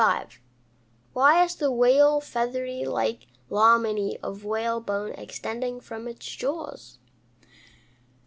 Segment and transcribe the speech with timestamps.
[1.15, 6.97] _Why has the whale feathery like laminæ of whale bone extending from its jaws?